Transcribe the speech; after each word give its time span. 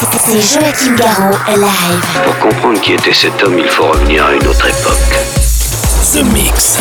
C'est 0.00 0.40
Joachim 0.40 0.94
Garraud 0.94 1.36
live. 1.48 2.22
Pour 2.24 2.38
comprendre 2.38 2.80
qui 2.80 2.92
était 2.92 3.12
cet 3.12 3.42
homme, 3.42 3.58
il 3.58 3.68
faut 3.68 3.88
revenir 3.88 4.24
à 4.24 4.32
une 4.32 4.46
autre 4.46 4.66
époque. 4.66 5.18
The 6.12 6.22
Mix. 6.32 6.78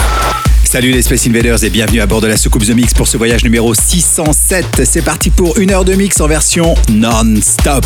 Salut 0.63 0.91
les 0.91 1.01
Space 1.01 1.25
Invaders 1.25 1.63
et 1.63 1.71
bienvenue 1.71 2.01
à 2.01 2.05
bord 2.05 2.21
de 2.21 2.27
la 2.27 2.37
soucoupe 2.37 2.63
The 2.63 2.75
Mix 2.75 2.93
pour 2.93 3.07
ce 3.07 3.17
voyage 3.17 3.43
numéro 3.43 3.73
607. 3.73 4.83
C'est 4.83 5.01
parti 5.01 5.31
pour 5.31 5.57
une 5.57 5.71
heure 5.71 5.85
de 5.85 5.93
mix 5.93 6.21
en 6.21 6.27
version 6.27 6.75
non-stop. 6.89 7.85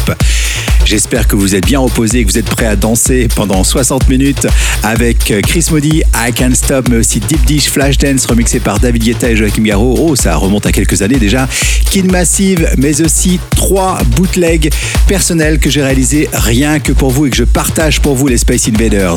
J'espère 0.86 1.28
que 1.28 1.36
vous 1.36 1.56
êtes 1.56 1.66
bien 1.66 1.80
reposés 1.80 2.24
que 2.26 2.32
vous 2.32 2.38
êtes 2.38 2.50
prêts 2.50 2.66
à 2.66 2.76
danser 2.76 3.28
pendant 3.36 3.64
60 3.64 4.10
minutes 4.10 4.48
avec 4.84 5.34
Chris 5.44 5.66
Modi, 5.72 6.04
I 6.16 6.34
Can't 6.34 6.56
Stop, 6.56 6.90
mais 6.90 6.98
aussi 6.98 7.20
Deep 7.20 7.46
Dish 7.46 7.70
Flashdance 7.70 8.26
remixé 8.26 8.60
par 8.60 8.80
David 8.80 9.04
Guetta 9.04 9.30
et 9.30 9.36
Joachim 9.36 9.64
Garraud. 9.64 9.96
Oh, 10.00 10.16
ça 10.16 10.36
remonte 10.36 10.66
à 10.66 10.72
quelques 10.72 11.02
années 11.02 11.20
déjà. 11.20 11.48
Kid 11.90 12.12
Massive, 12.12 12.70
mais 12.78 13.02
aussi 13.02 13.40
trois 13.56 14.00
bootlegs 14.16 14.72
personnels 15.08 15.60
que 15.60 15.70
j'ai 15.70 15.84
réalisés 15.84 16.30
rien 16.34 16.80
que 16.80 16.92
pour 16.92 17.12
vous 17.12 17.28
et 17.28 17.30
que 17.30 17.38
je 17.38 17.44
partage 17.44 18.02
pour 18.02 18.16
vous 18.16 18.28
les 18.28 18.38
Space 18.38 18.68
Invaders. 18.68 19.16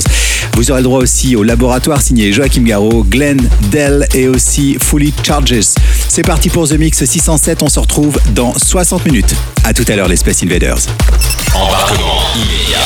Vous 0.54 0.70
aurez 0.70 0.80
le 0.80 0.84
droit 0.84 1.01
aussi 1.01 1.34
au 1.34 1.42
laboratoire 1.42 2.01
signé 2.01 2.32
Joachim 2.32 2.62
Garraud, 2.62 3.04
Glenn 3.04 3.40
Dell 3.70 4.06
et 4.15 4.29
aussi 4.29 4.76
Fully 4.80 5.12
Charges. 5.23 5.60
C'est 6.09 6.23
parti 6.23 6.48
pour 6.48 6.68
The 6.68 6.79
Mix 6.79 7.04
607, 7.04 7.62
on 7.62 7.68
se 7.68 7.80
retrouve 7.80 8.18
dans 8.35 8.54
60 8.57 9.07
minutes. 9.07 9.35
À 9.65 9.73
tout 9.73 9.85
à 9.88 9.96
l'heure 9.96 10.09
les 10.09 10.16
Space 10.16 10.42
Invaders. 10.42 10.79
Embarquement 11.55 12.21
immédiat 12.35 12.79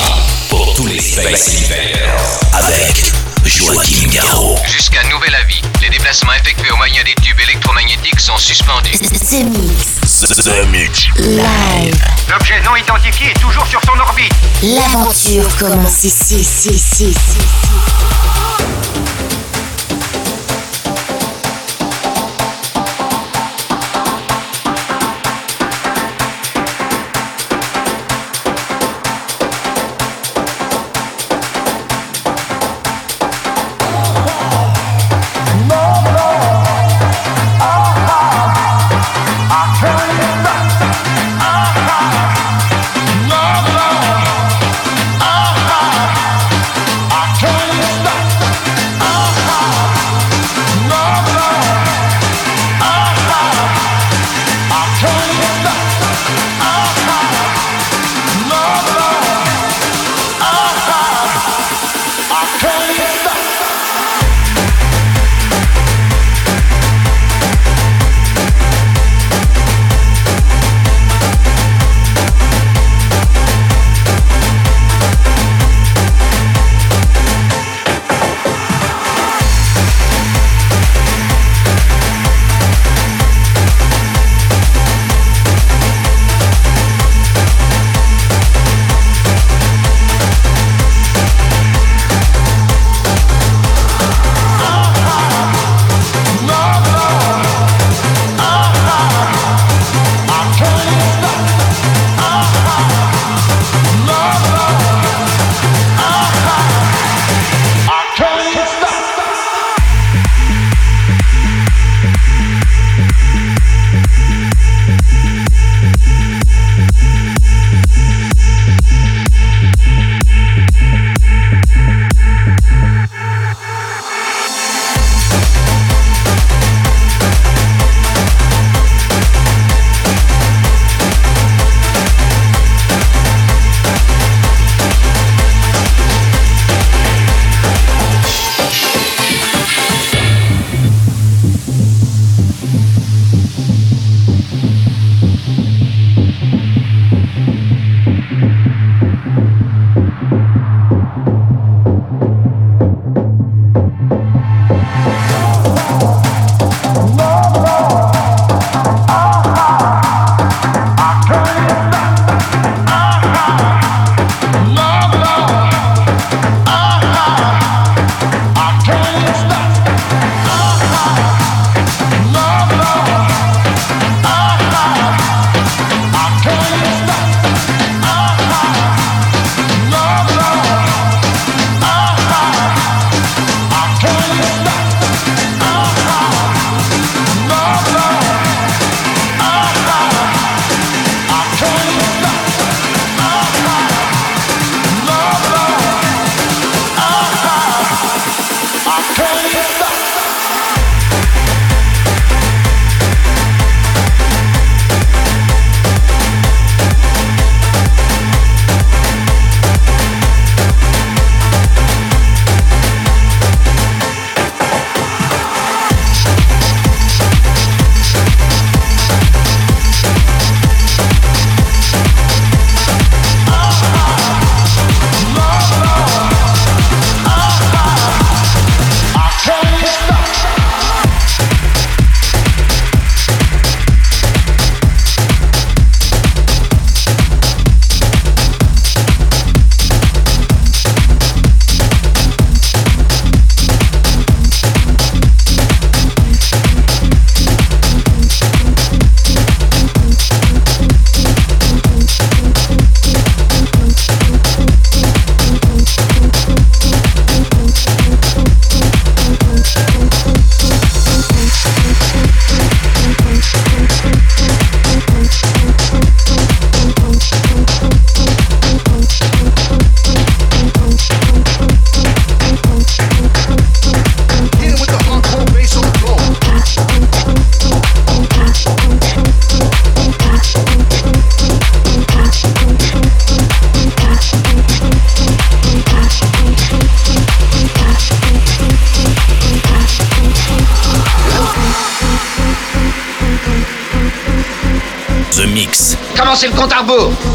pour 0.50 0.74
tous 0.74 0.86
les 0.86 1.00
Space 1.00 1.48
Invaders 1.64 2.40
avec 2.52 3.12
Joachim 3.44 4.08
Garraud. 4.08 4.58
Jusqu'à 4.66 5.02
nouvel 5.04 5.34
avis, 5.34 5.62
les 5.80 5.88
déplacements 5.88 6.34
effectués 6.34 6.70
au 6.70 6.76
moyen 6.76 7.02
des 7.02 7.14
tubes 7.22 7.40
électromagnétiques 7.40 8.20
sont 8.20 8.36
suspendus. 8.36 8.92
The 8.98 9.44
Mix. 9.44 10.20
The 10.20 10.66
Mix. 10.68 11.06
Live. 11.16 12.04
L'objet 12.28 12.60
non 12.62 12.76
identifié 12.76 13.30
est 13.30 13.40
toujours 13.40 13.66
sur 13.66 13.80
son 13.82 13.98
orbite. 13.98 14.32
L'aventure 14.62 15.48
commence 15.56 16.04
ici, 16.04 16.36
ici, 16.36 16.70
ici, 16.70 17.04
ici, 17.06 17.38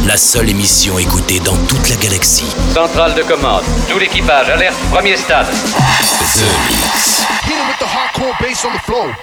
La 0.06 0.18
seule 0.18 0.50
émission 0.50 1.00
écoutée 1.00 1.40
dans 1.40 1.56
toute 1.68 1.88
la 1.90 1.96
galaxie. 1.96 2.46
Centrale 2.74 3.16
de 3.16 3.24
commande. 3.24 3.64
Tout 3.90 3.98
l'équipage, 3.98 4.50
alerte, 4.50 4.76
premier 4.92 5.16
stade. 5.16 5.48
The 5.48 6.44
Mix. 6.68 7.26
Hit. 7.48 9.23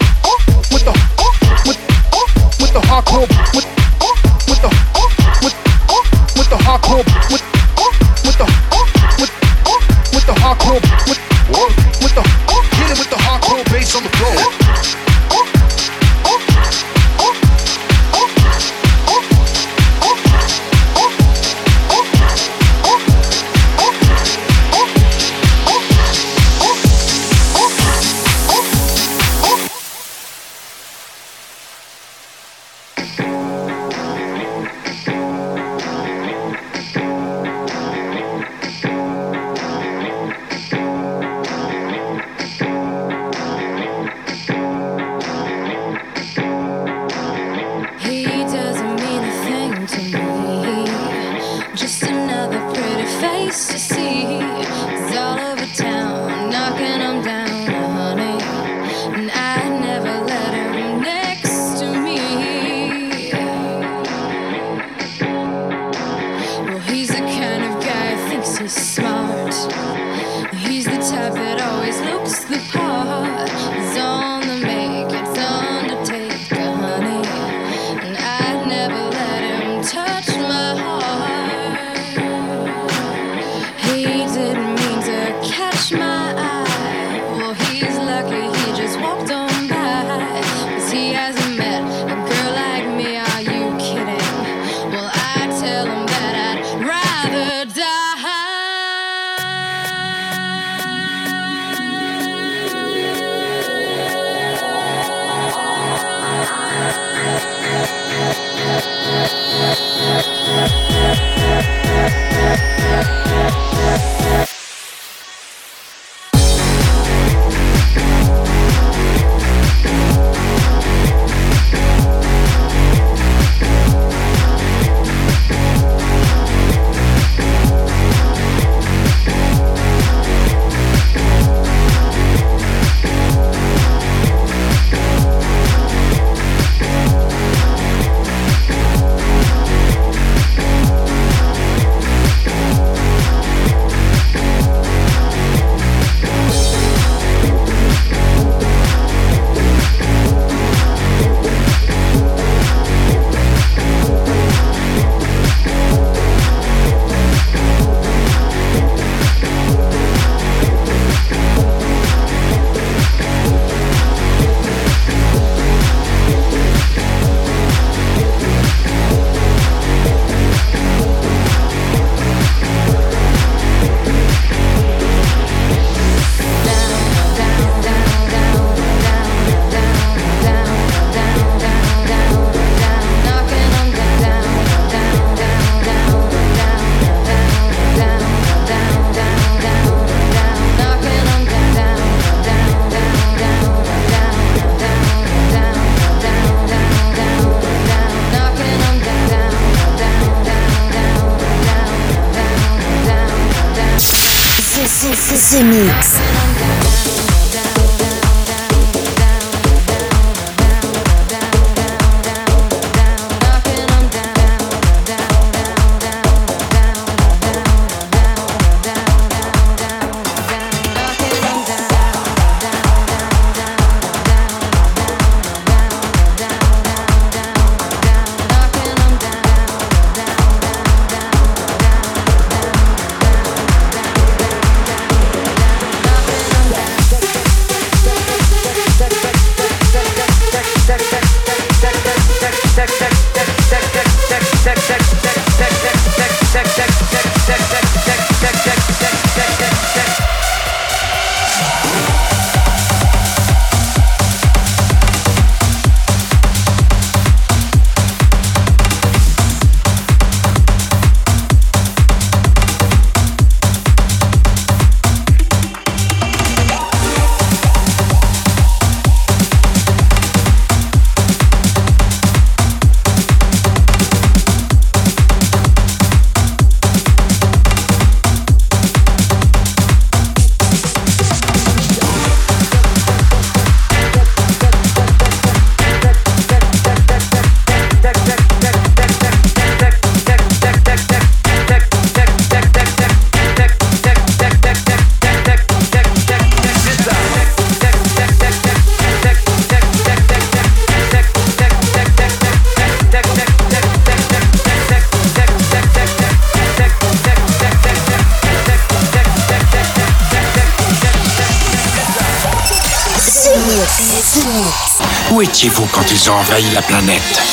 Envahi 316.39 316.73
la 316.73 316.81
planète 316.81 317.50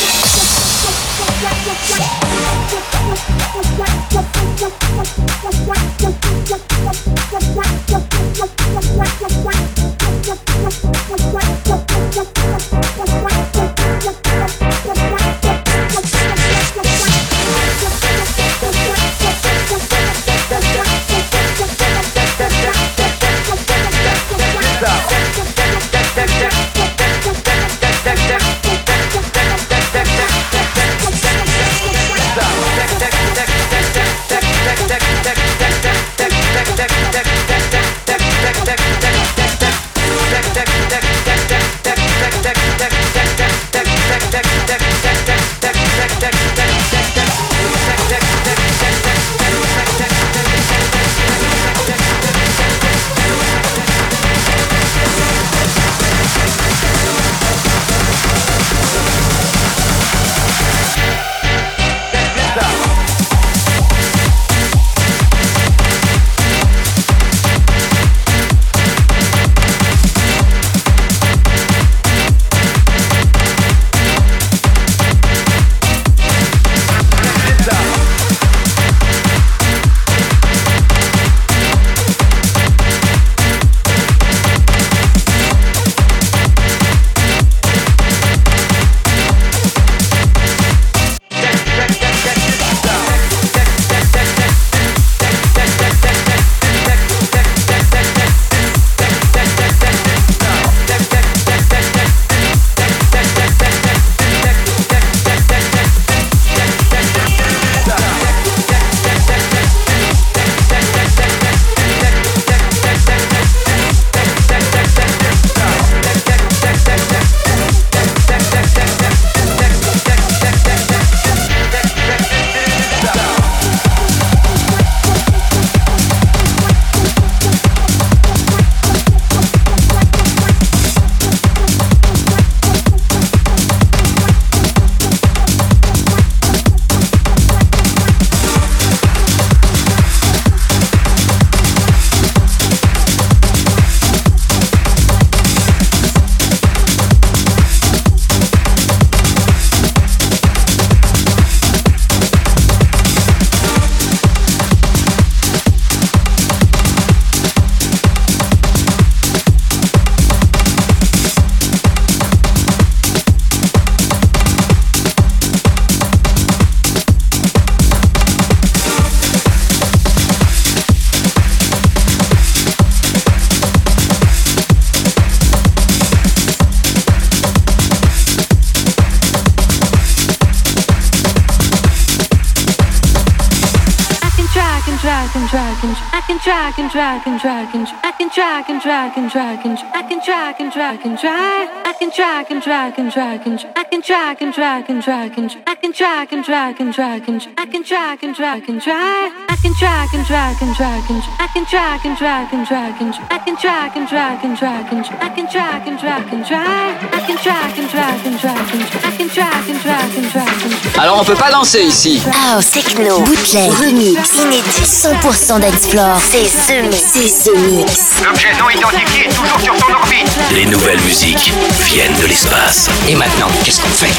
and 186.88 186.92
drag 186.94 187.26
and 187.26 187.38
drag 187.38 187.74
and 187.74 187.86
I 188.02 188.12
can 188.12 188.30
drag 188.32 188.70
and 188.70 188.80
drag 188.80 189.18
and 189.18 189.30
drag 189.30 189.66
and 189.66 189.78
I 189.92 190.02
can 190.08 190.20
drag 190.24 190.58
and 190.58 190.72
drag 190.72 191.04
and 191.04 191.18
drag 191.20 191.68
I 191.84 191.92
can 191.92 192.10
drag 192.16 192.50
and 192.50 192.62
drag 192.62 192.98
and 192.98 193.12
drag 193.12 193.46
and 193.46 193.60
I 193.76 193.84
can 193.84 194.00
drag 194.00 194.40
and 194.40 194.54
drag 194.54 194.88
and 194.88 195.02
drag 195.02 195.38
and 195.38 195.50
I 195.66 195.74
can 195.76 195.92
drag 195.92 196.32
and 196.32 196.44
drag 196.44 196.80
and 196.80 196.88
drag 196.88 197.28
and 197.28 197.42
I 197.58 197.66
can 197.66 197.82
drag 197.82 198.24
and 198.24 198.34
drag 198.34 198.68
and 198.70 198.80
drag 198.80 199.32
I 199.52 199.56
can 199.60 199.74
drag 199.76 200.14
and 200.14 200.24
drag 200.24 200.62
and 200.62 200.74
drag 200.74 201.10
and 201.10 201.22
I 201.36 201.48
can 201.52 201.64
drag 201.68 202.06
and 202.06 202.16
drag 202.16 202.54
and 202.54 202.66
drag 202.66 203.02
and 203.02 203.14
I 203.28 203.38
can 203.44 203.56
drag 203.60 203.96
and 203.98 204.08
drag 204.08 204.44
and 204.44 204.56
drag 204.56 204.92
and 204.92 205.04
I 205.04 205.28
can 205.28 205.46
drag 205.52 205.88
and 205.88 205.98
drag 206.00 206.32
and 206.32 206.44
drag 206.48 207.04
I 207.12 207.20
can 207.20 207.36
drag 207.36 207.76
and 207.76 207.90
drag 207.90 208.24
and 208.24 208.38
drag 208.40 208.68
and 208.72 208.82
I 209.04 209.10
can 209.12 209.28
drag 209.28 209.68
and 209.68 209.80
drag 209.84 210.16
and 210.16 210.30
drag 210.32 210.62
and 210.64 210.77
Alors 211.00 211.21
on 211.21 211.25
peut 211.25 211.37
pas 211.37 211.52
danser 211.52 211.82
ici. 211.82 212.21
House, 212.52 212.73
techno, 212.73 213.21
bootleg, 213.21 213.71
remix, 213.71 214.34
inédit, 214.34 214.82
100% 214.82 215.61
dancefloor. 215.61 216.19
C'est 216.21 216.45
ce 216.45 216.82
mix. 216.82 216.97
C'est 217.13 217.28
ce 217.28 217.50
mix. 217.56 218.21
L'objet 218.25 218.52
non 218.58 218.69
identifié 218.69 219.26
est 219.26 219.28
toujours 219.28 219.61
sur 219.61 219.76
son 219.76 219.93
orbite. 219.93 220.26
Les 220.56 220.67
nouvelles 220.67 221.00
musiques 221.02 221.52
viennent 221.82 222.19
de 222.21 222.26
l'espace. 222.26 222.91
Et 223.08 223.15
maintenant, 223.15 223.47
qu'est-ce 223.65 223.80
qu'on 223.80 223.89
fait? 223.91 224.13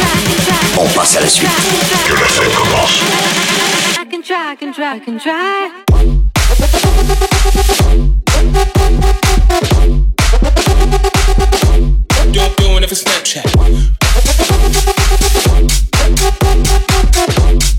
On 0.78 0.88
passe 0.98 1.18
à 1.18 1.20
la 1.20 1.28
suite. 1.28 1.50
Que 2.08 2.14
la 2.14 2.28
fête 2.28 2.56
commence. 2.56 3.02
I 4.00 4.06
can 4.10 4.22
try, 4.72 5.02
if 12.84 12.92
Snapchat? 12.96 13.44
Thank 16.22 17.64
you. 17.64 17.79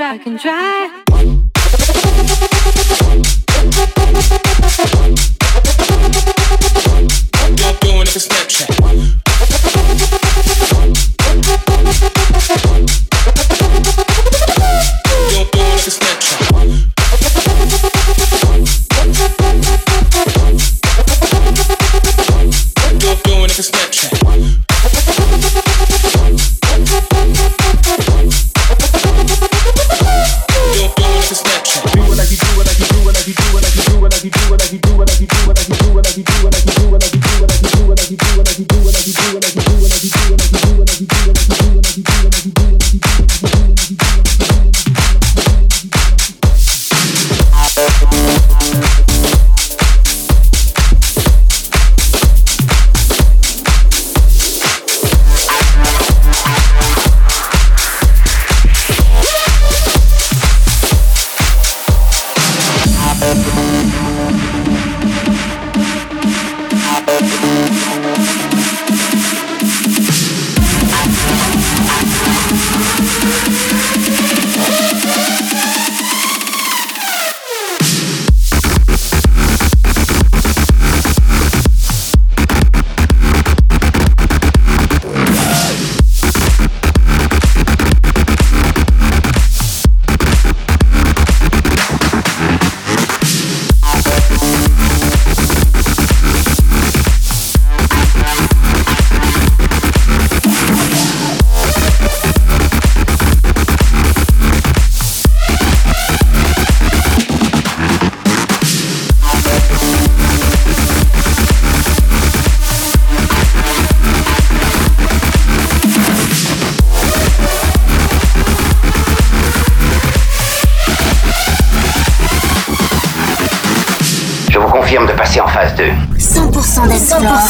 I 0.00 0.20
and 0.24 0.38
drive. 0.38 1.07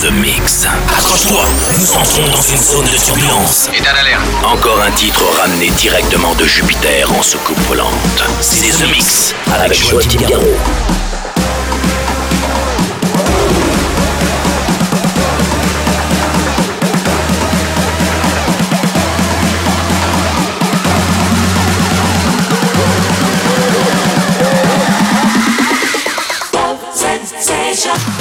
The 0.00 0.12
Mix. 0.12 0.64
Accroche-toi, 0.96 1.44
nous 1.76 1.92
entrons 1.96 2.28
dans 2.30 2.40
une 2.40 2.56
zone 2.56 2.84
de 2.84 2.96
turbulence. 3.04 3.68
Encore 4.44 4.80
un 4.80 4.92
titre 4.92 5.24
ramené 5.40 5.70
directement 5.70 6.34
de 6.36 6.44
Jupiter 6.44 7.10
en 7.10 7.22
soucoupe 7.22 7.58
volante. 7.66 8.22
C'est 8.40 8.70
The 8.78 8.88
Mix 8.90 9.34
avec 9.52 9.74
Joaquin 9.74 10.20
Garraud. 10.20 10.44
Sensation 26.94 28.17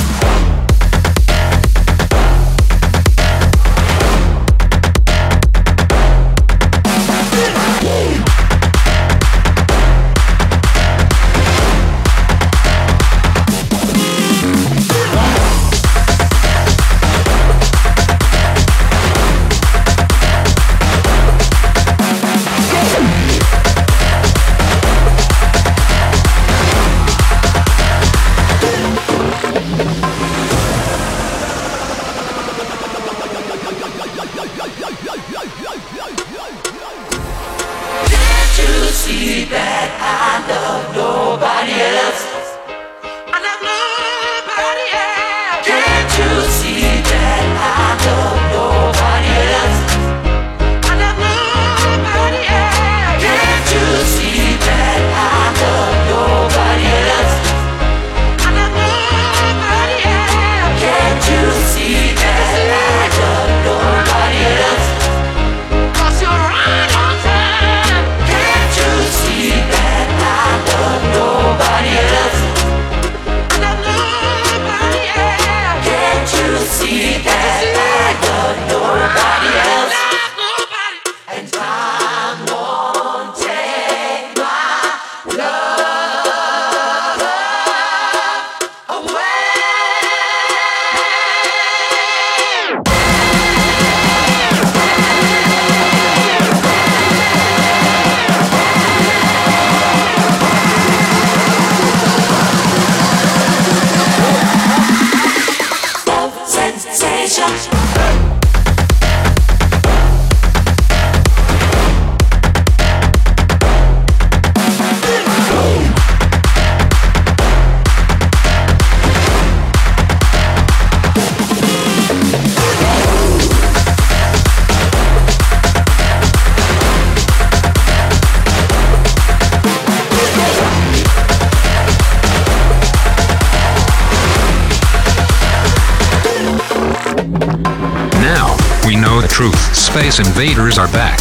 Invaders 140.20 140.80
are 140.80 140.88
back. 140.88 141.20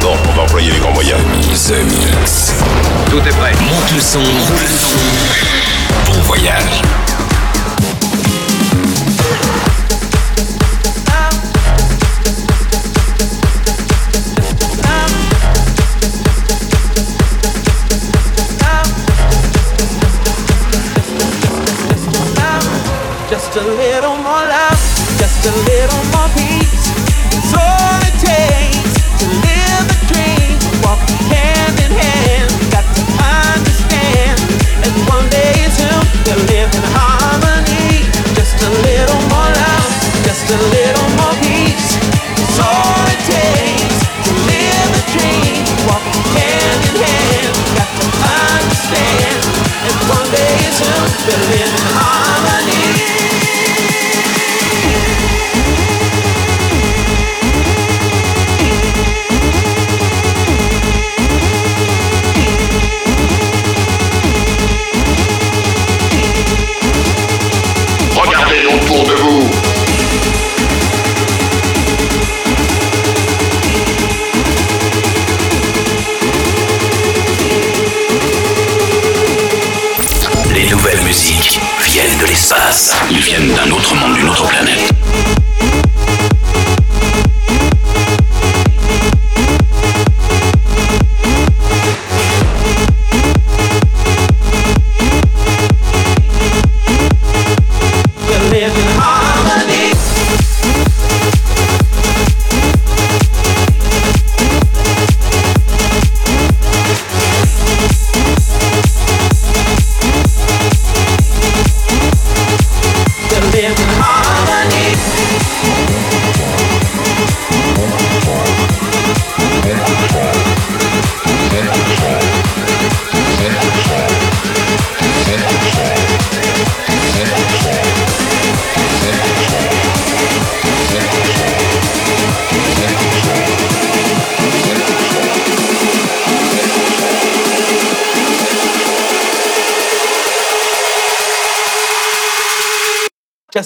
Bon, 0.00 0.16
on 0.30 0.32
va 0.32 0.42
employer 0.44 0.70
les 0.70 0.78
grands 0.78 0.94
moyens. 0.94 1.20
Tout 3.10 3.18
est 3.18 3.36
prêt. 3.36 3.52
Monte 3.60 3.92
le 3.92 4.00
son. 4.00 4.20
Monte 4.20 4.62
le 4.62 4.78
son. 4.78 4.96
Bon 6.06 6.20
voyage. 6.22 6.83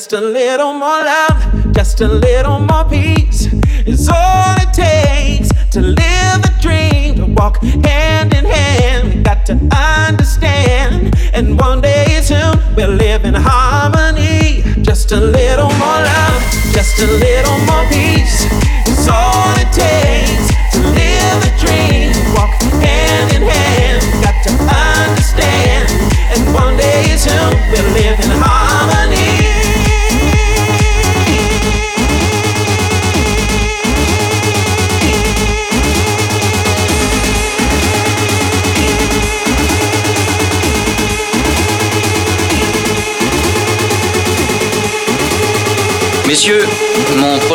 Just 0.08 0.22
a 0.22 0.26
little 0.26 0.72
more 0.72 1.04
love, 1.04 1.72
just 1.74 2.00
a 2.00 2.08
little 2.08 2.60
more 2.60 2.84
peace 2.88 3.07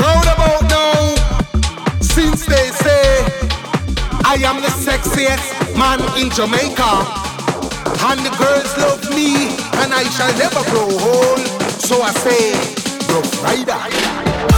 Round 0.00 0.26
about 0.34 0.62
now, 0.68 1.14
since 2.00 2.46
they 2.46 2.70
say 2.84 3.24
I 4.24 4.36
am 4.44 4.60
the 4.60 4.68
sexiest 4.68 5.76
man 5.76 6.00
in 6.20 6.30
Jamaica. 6.30 6.92
And 8.08 8.20
the 8.20 8.30
girls 8.38 8.76
love 8.78 9.02
me, 9.10 9.48
and 9.80 9.92
I 9.92 10.04
shall 10.14 10.32
never 10.38 10.62
grow 10.70 10.88
old. 10.88 11.40
So 11.80 12.02
I 12.02 12.12
say, 12.12 12.52
Rough 13.12 13.42
Rider. 13.42 14.57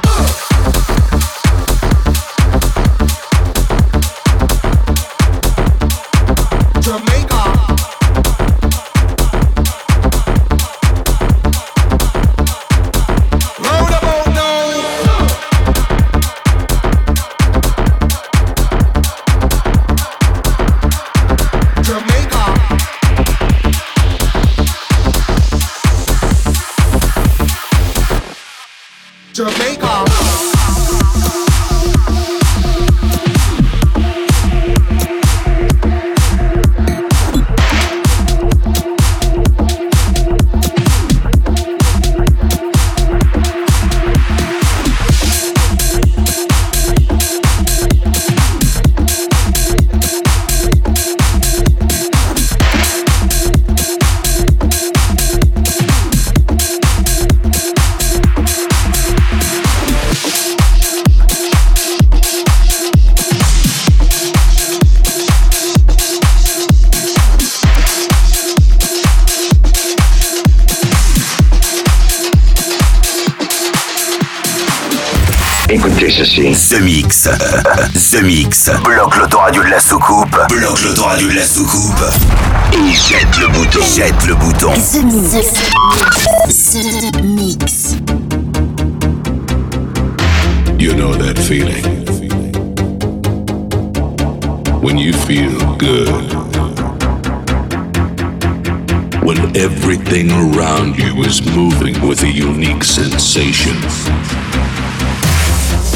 sensation. 103.51 103.81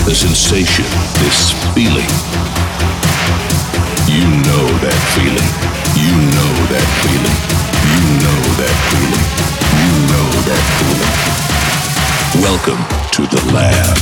The 0.06 0.14
sensation, 0.14 0.86
this 1.24 1.53
feeling. 1.74 2.10
You 4.12 4.28
know 4.43 4.68
that 4.84 4.99
feeling. 5.16 5.51
You 5.95 6.12
know 6.36 6.53
that 6.72 6.88
feeling. 7.01 7.38
You 7.91 7.99
know 8.20 8.41
that 8.60 8.76
feeling. 8.91 9.26
You 9.80 9.89
know 10.12 10.28
that 10.49 10.64
feeling. 10.80 11.14
Welcome 12.43 12.82
to 13.12 13.22
the 13.34 13.41
lab. 13.53 13.95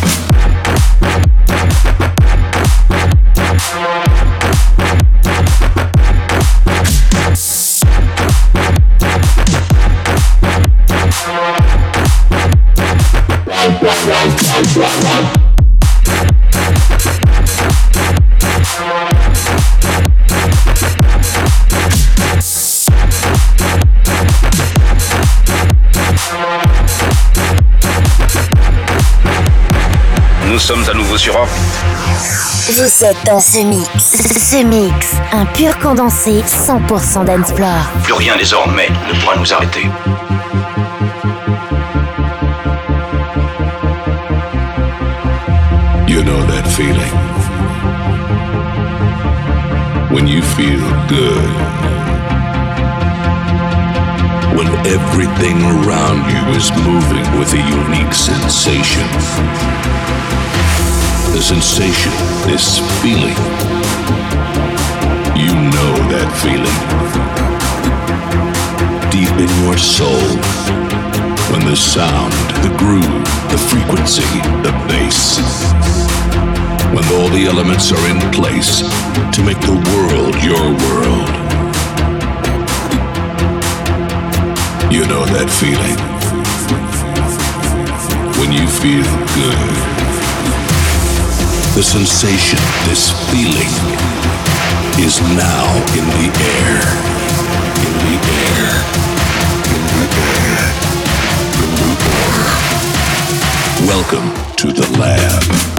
Nous 30.53 30.59
sommes 30.59 30.83
à 30.87 30.93
nouveau 30.93 31.17
sur 31.17 31.35
Off. 31.35 31.49
Vous 32.69 33.03
êtes 33.03 33.25
dans 33.25 33.39
ce 33.39 33.57
mix. 33.57 33.89
Ce 33.97 34.63
mix, 34.63 35.15
un 35.31 35.45
pur 35.45 35.79
condensé 35.79 36.43
100% 36.43 37.25
d'Ensplore. 37.25 37.89
Plus 38.03 38.13
rien 38.13 38.37
désormais 38.37 38.87
ne 38.87 39.19
pourra 39.19 39.35
nous 39.35 39.51
arrêter. 39.51 39.89
You 46.07 46.21
know 46.21 46.45
that 46.45 46.67
feeling. 46.69 47.17
When 50.11 50.27
you 50.27 50.43
feel 50.43 50.79
good. 51.07 51.49
When 54.55 54.67
everything 54.85 55.63
around 55.63 56.29
you 56.29 56.55
is 56.55 56.71
moving 56.85 57.39
with 57.39 57.51
a 57.53 57.57
unique 57.57 58.13
sensation. 58.13 59.09
The 61.33 61.41
sensation, 61.41 62.11
this 62.45 62.77
feeling. 63.01 63.35
You 65.35 65.53
know 65.73 65.93
that 66.13 66.29
feeling. 66.45 66.77
Deep 69.09 69.33
in 69.41 69.49
your 69.65 69.75
soul. 69.75 70.29
When 71.51 71.65
the 71.65 71.75
sound, 71.75 72.33
the 72.61 72.69
groove, 72.77 73.25
the 73.49 73.57
frequency, 73.57 74.29
the 74.61 74.71
bass. 74.87 75.39
When 76.93 77.03
all 77.17 77.29
the 77.29 77.47
elements 77.49 77.91
are 77.91 78.05
in 78.07 78.21
place 78.31 78.81
to 79.33 79.41
make 79.43 79.59
the 79.61 79.77
world 79.89 80.35
your 80.45 80.61
world. 80.85 81.33
You 84.93 85.01
know 85.07 85.25
that 85.33 85.49
feeling. 85.49 85.97
When 88.37 88.51
you 88.51 88.67
feel 88.67 89.03
good. 89.33 90.02
The 91.73 91.81
sensation, 91.81 92.59
this 92.85 93.09
feeling, 93.31 93.73
is 95.03 95.19
now 95.35 95.65
in 95.97 96.05
the 96.05 96.29
air. 96.39 96.81
In 97.81 97.93
the 97.97 98.15
air. 98.29 98.69
In 99.73 99.83
the 99.97 100.05
air. 100.21 100.61
In 101.63 101.71
the 101.81 101.97
air. 102.21 102.45
Welcome 103.87 104.29
to 104.57 104.67
the 104.71 104.85
lab. 104.99 105.72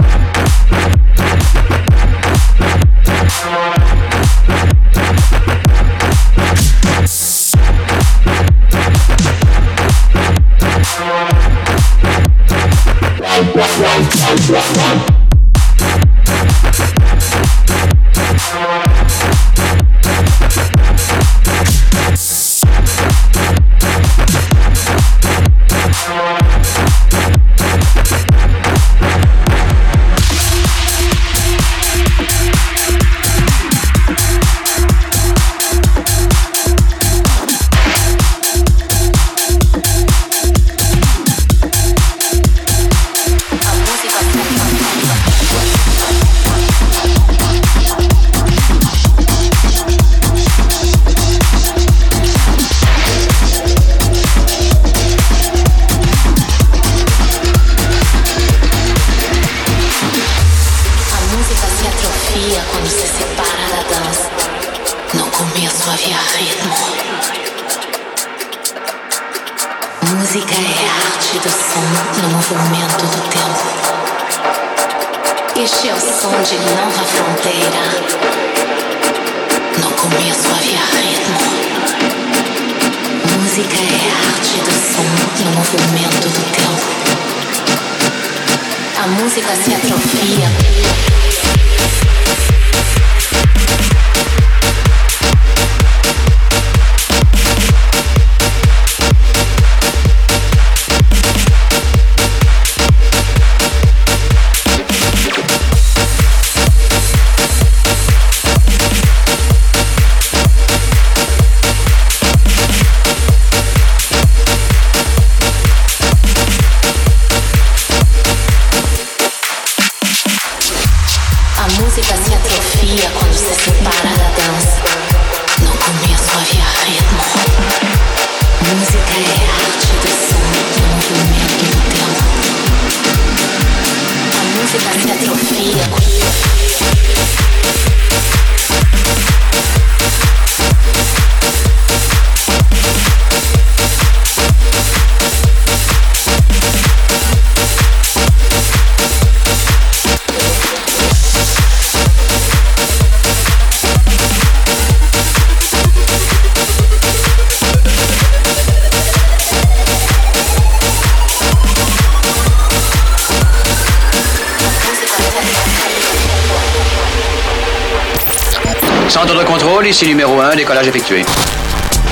Policier 169.85 170.07
numéro 170.07 170.41
1, 170.41 170.55
décollage 170.55 170.87
effectué. 170.87 171.23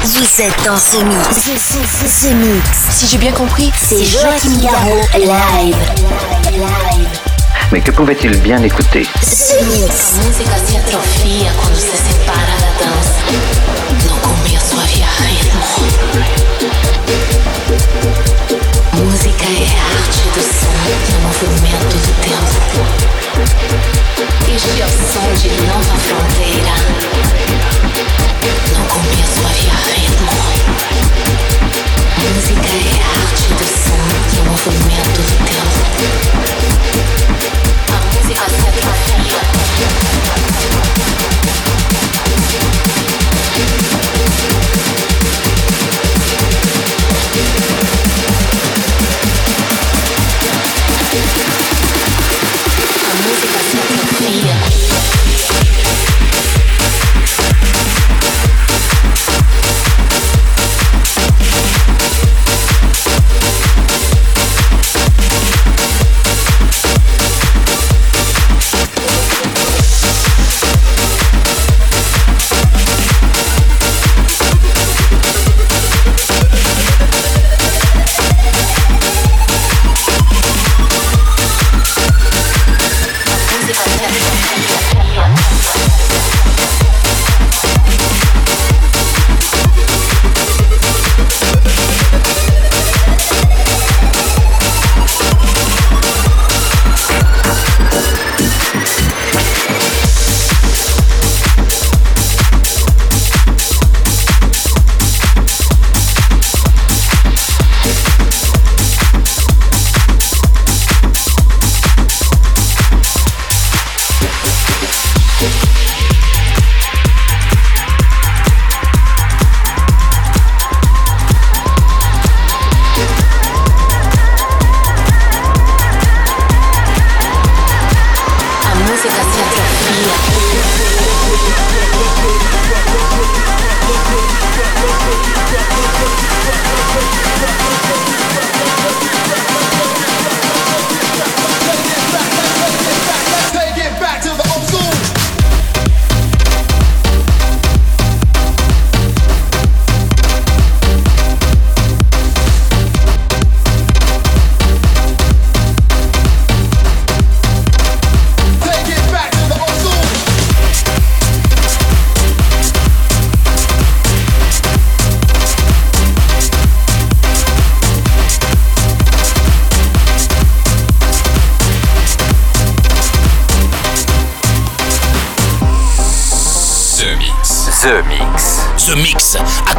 Vous 0.04 0.42
êtes 0.44 0.64
dans 0.64 0.78
ce 0.78 0.98
mix. 0.98 1.28
Ce, 2.06 2.28
mix. 2.28 2.70
Si 2.92 3.08
j'ai 3.08 3.18
bien 3.18 3.32
compris, 3.32 3.72
c'est 3.76 4.04
Joachim 4.06 4.62
Garraud 4.62 5.02
live. 5.18 5.76
Mais 7.72 7.82
que 7.82 7.90
pouvait-il 7.90 8.38
bien 8.42 8.62
écouter 8.62 9.08
Ce 9.20 9.56
mix. 9.56 10.20
música 10.24 10.56
se 10.68 10.78
atrofia 10.78 11.52
quando 11.60 11.76
se 11.76 11.98
separa 11.98 12.56
da 12.62 12.72
dança. 12.78 13.18
No 14.06 14.18
começo 14.22 14.78
havia 14.80 15.10
ritmo. 15.18 15.64
Música 19.04 19.46
é 19.46 19.66
a 19.66 19.86
arte 19.98 20.22
do 20.36 20.44
som 20.44 20.78
e 20.86 21.12
o 21.12 21.22
movimento 21.24 21.96
do 21.98 22.14
tempo. 22.22 22.86
Este 24.56 24.74
é 24.80 24.86
o 24.86 24.90
som 24.90 25.28
de 25.42 25.50
Nova 25.66 25.96
Fronteira. 25.98 27.13
Yeah. 29.62 29.93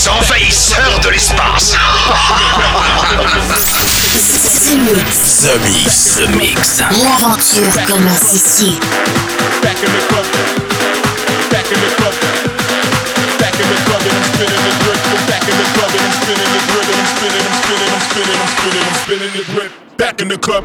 Space 0.00 0.16
Envahisseur 0.16 1.00
de 1.00 1.10
l'espace. 1.10 1.76
The 4.64 4.76
Mix. 4.94 6.16
The 6.16 6.26
Mix. 6.38 6.80
L'aventure 6.80 7.84
commence 7.86 8.32
ici. 8.32 8.78
Back 9.62 9.76
in 9.82 9.92
the 9.92 10.00
club. 10.08 10.24
Back 11.50 11.70
in 11.70 11.80
the 11.80 11.90
club. 11.96 12.14
Back 13.38 13.60
in 13.60 13.68
the 13.68 13.76
club 13.84 14.00
and 14.00 14.16
I'm 14.16 14.24
spinning 14.32 14.62
the 14.64 14.72
grip. 14.80 15.00
Back 15.28 15.44
in 15.46 15.56
the 15.58 15.64
club 15.74 15.92
and 15.92 16.00
I'm 16.00 16.12
spinning 16.22 16.50
the 16.50 16.60
grip. 16.72 16.86
I'm 16.96 17.04
spinning, 17.04 17.44
I'm 17.44 17.56
spinning, 17.60 17.90
I'm 17.92 18.00
spinning, 18.00 18.40
I'm 18.40 18.48
spinning, 18.56 18.84
I'm 18.88 18.96
spinning 19.04 19.32
the 19.36 19.44
grip. 19.52 19.72
Back 19.98 20.22
in 20.22 20.28
the 20.28 20.38
club. 20.38 20.64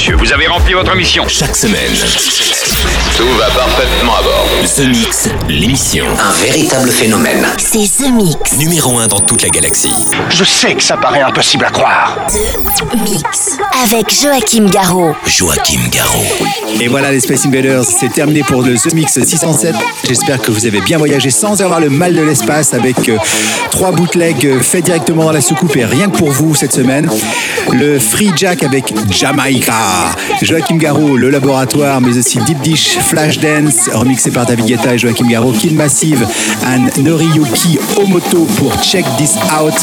Monsieur. 0.00 0.16
Vous 0.16 0.32
avez 0.32 0.46
rempli 0.46 0.72
votre 0.72 0.96
mission. 0.96 1.28
Chaque 1.28 1.54
semaine, 1.54 1.92
Tout 3.20 3.36
va 3.38 3.50
parfaitement 3.50 4.14
à 4.14 4.22
bord. 4.22 4.46
The 4.64 4.86
Mix, 4.86 5.28
l'émission. 5.46 6.06
Un 6.18 6.32
véritable 6.42 6.88
phénomène. 6.88 7.46
C'est 7.58 7.86
The 8.02 8.10
Mix. 8.10 8.56
Numéro 8.56 8.98
1 8.98 9.08
dans 9.08 9.20
toute 9.20 9.42
la 9.42 9.50
galaxie. 9.50 9.92
Je 10.30 10.42
sais 10.42 10.74
que 10.74 10.82
ça 10.82 10.96
paraît 10.96 11.20
impossible 11.20 11.66
à 11.66 11.70
croire. 11.70 12.16
The 12.28 12.94
Mix. 12.94 13.58
Avec 13.84 14.10
Joachim 14.10 14.70
Garraud. 14.70 15.14
Joachim 15.26 15.80
Garraud. 15.92 16.24
Et 16.80 16.88
voilà 16.88 17.12
les 17.12 17.20
Space 17.20 17.44
Invaders, 17.44 17.84
c'est 17.84 18.10
terminé 18.10 18.42
pour 18.42 18.62
le 18.62 18.74
The 18.78 18.94
Mix 18.94 19.22
607. 19.22 19.74
J'espère 20.08 20.40
que 20.40 20.50
vous 20.50 20.64
avez 20.64 20.80
bien 20.80 20.96
voyagé 20.96 21.28
sans 21.30 21.60
avoir 21.60 21.80
le 21.80 21.90
mal 21.90 22.14
de 22.14 22.22
l'espace 22.22 22.72
avec 22.72 23.06
euh, 23.10 23.18
trois 23.70 23.92
bootlegs 23.92 24.46
euh, 24.46 24.60
faits 24.60 24.86
directement 24.86 25.24
dans 25.24 25.32
la 25.32 25.42
soucoupe 25.42 25.76
et 25.76 25.84
rien 25.84 26.08
que 26.08 26.16
pour 26.16 26.30
vous 26.30 26.54
cette 26.54 26.72
semaine. 26.72 27.06
Le 27.70 27.98
Free 27.98 28.32
Jack 28.34 28.62
avec 28.62 28.94
Jamaica. 29.10 29.74
Joachim 30.40 30.76
Garraud, 30.76 31.18
le 31.18 31.28
laboratoire, 31.28 32.00
mais 32.00 32.16
aussi 32.16 32.38
Deep 32.38 32.60
Dish, 32.62 32.98
Flashdance, 33.10 33.90
remixé 33.92 34.30
par 34.30 34.46
David 34.46 34.66
Guetta 34.66 34.94
et 34.94 34.98
Joachim 34.98 35.26
Garraud, 35.26 35.52
Kill 35.52 35.74
Massive, 35.74 36.24
and 36.64 37.02
Noriyuki 37.02 37.76
Omoto 37.96 38.44
pour 38.56 38.72
Check 38.80 39.04
This 39.18 39.34
Out. 39.60 39.74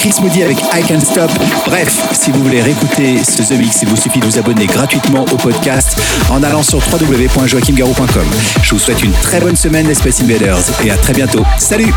Chris 0.00 0.16
Moody 0.20 0.42
avec 0.42 0.58
I 0.58 0.82
Can 0.82 0.98
Stop. 0.98 1.30
Bref, 1.66 1.96
si 2.10 2.32
vous 2.32 2.42
voulez 2.42 2.60
réécouter 2.60 3.22
ce 3.22 3.42
The 3.42 3.56
Mix, 3.56 3.82
il 3.82 3.88
vous 3.88 3.96
suffit 3.96 4.18
de 4.18 4.24
vous 4.24 4.38
abonner 4.40 4.66
gratuitement 4.66 5.24
au 5.32 5.36
podcast 5.36 5.96
en 6.30 6.42
allant 6.42 6.64
sur 6.64 6.78
www.joachimgarraud.com. 6.78 8.26
Je 8.64 8.70
vous 8.70 8.80
souhaite 8.80 9.04
une 9.04 9.12
très 9.12 9.38
bonne 9.38 9.56
semaine 9.56 9.86
les 9.86 9.94
Space 9.94 10.20
Invaders 10.20 10.58
et 10.84 10.90
à 10.90 10.96
très 10.96 11.12
bientôt. 11.12 11.44
Salut 11.58 11.94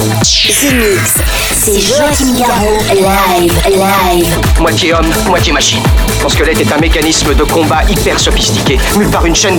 The 0.00 0.72
Mix. 0.72 1.14
C'est 1.54 1.78
Joachim 1.78 2.34
Garraud. 2.38 2.78
Live, 2.92 3.52
live. 3.68 4.40
Moitié 4.60 4.94
homme, 4.94 5.06
moitié 5.28 5.52
machine. 5.52 5.82
Squelette 6.26 6.60
est 6.60 6.72
un 6.72 6.78
mécanisme 6.78 7.34
de 7.34 7.44
combat 7.44 7.82
hyper 7.88 8.18
sophistiqué, 8.18 8.78
mu 8.96 9.06
par 9.06 9.26
une 9.26 9.34
chaîne 9.34 9.58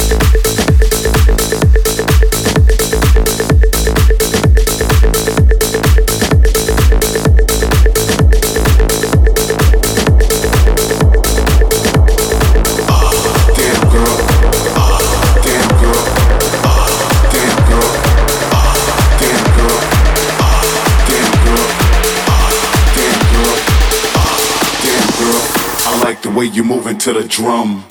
Way 26.41 26.47
you 26.47 26.63
moving 26.63 26.97
to 26.97 27.13
the 27.13 27.23
drum. 27.27 27.85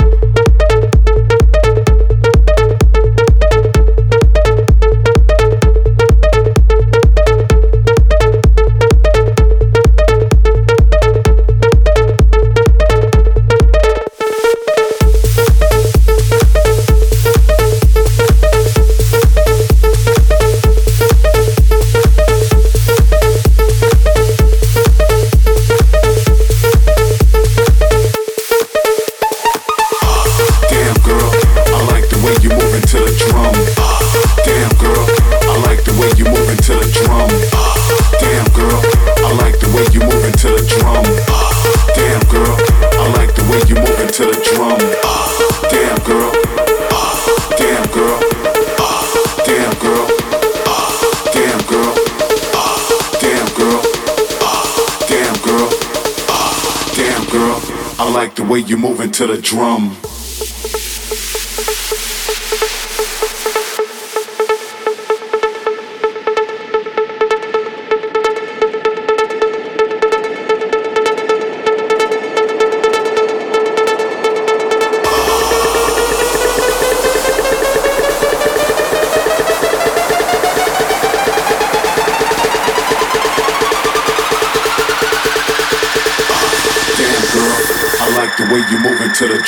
Way 58.60 58.68
you 58.68 58.76
moving 58.76 59.10
to 59.12 59.26
the 59.26 59.40
drum. 59.40 60.09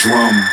Drum. 0.02 0.51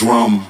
Drum. 0.00 0.49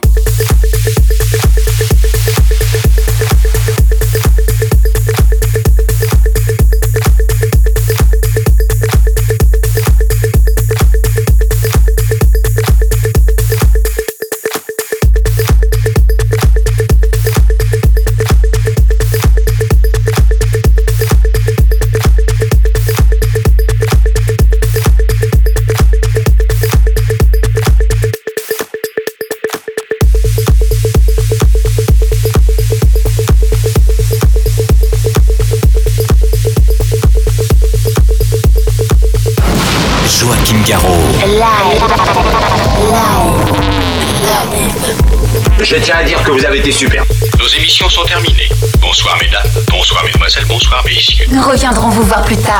Nous 51.41 51.49
reviendrons 51.49 51.89
vous 51.89 52.03
voir 52.03 52.21
plus 52.21 52.37
tard. 52.37 52.60